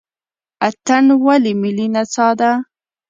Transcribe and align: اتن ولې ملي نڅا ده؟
اتن 0.67 1.05
ولې 1.23 1.51
ملي 1.61 1.87
نڅا 1.93 2.27
ده؟ 2.39 2.51